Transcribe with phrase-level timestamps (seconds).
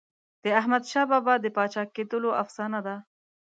[0.43, 2.95] د احمدشاه بابا د پاچا کېدلو افسانه ده.